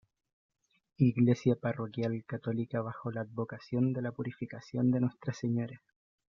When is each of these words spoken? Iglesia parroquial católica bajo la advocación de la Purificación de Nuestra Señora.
Iglesia 0.97 1.55
parroquial 1.61 2.23
católica 2.25 2.81
bajo 2.81 3.11
la 3.11 3.21
advocación 3.21 3.93
de 3.93 4.01
la 4.01 4.11
Purificación 4.11 4.89
de 4.89 4.99
Nuestra 4.99 5.31
Señora. 5.31 5.83